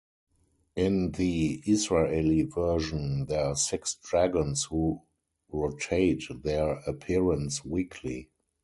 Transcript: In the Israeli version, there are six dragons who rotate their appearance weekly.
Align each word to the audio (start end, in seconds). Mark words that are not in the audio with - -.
In 0.75 1.11
the 1.11 1.61
Israeli 1.67 2.41
version, 2.41 3.27
there 3.27 3.43
are 3.45 3.55
six 3.55 3.93
dragons 3.93 4.63
who 4.63 5.03
rotate 5.51 6.23
their 6.41 6.77
appearance 6.87 7.63
weekly. 7.63 8.31